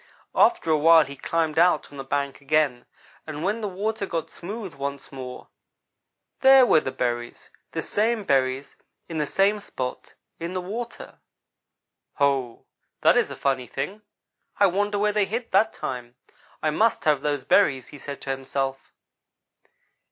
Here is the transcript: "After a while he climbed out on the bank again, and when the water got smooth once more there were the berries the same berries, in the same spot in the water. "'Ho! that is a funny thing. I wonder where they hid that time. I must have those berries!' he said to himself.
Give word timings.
"After 0.33 0.71
a 0.71 0.77
while 0.79 1.05
he 1.05 1.15
climbed 1.15 1.59
out 1.59 1.91
on 1.91 1.99
the 1.99 2.03
bank 2.03 2.41
again, 2.41 2.87
and 3.27 3.43
when 3.43 3.61
the 3.61 3.67
water 3.67 4.07
got 4.07 4.31
smooth 4.31 4.73
once 4.73 5.11
more 5.11 5.49
there 6.39 6.65
were 6.65 6.79
the 6.79 6.89
berries 6.91 7.51
the 7.73 7.83
same 7.83 8.23
berries, 8.23 8.75
in 9.07 9.19
the 9.19 9.27
same 9.27 9.59
spot 9.59 10.15
in 10.39 10.53
the 10.53 10.59
water. 10.59 11.19
"'Ho! 12.15 12.65
that 13.01 13.15
is 13.15 13.29
a 13.29 13.35
funny 13.35 13.67
thing. 13.67 14.01
I 14.57 14.65
wonder 14.65 14.97
where 14.97 15.13
they 15.13 15.25
hid 15.25 15.51
that 15.51 15.71
time. 15.71 16.15
I 16.63 16.71
must 16.71 17.05
have 17.05 17.21
those 17.21 17.43
berries!' 17.43 17.89
he 17.89 17.99
said 17.99 18.21
to 18.21 18.31
himself. 18.31 18.91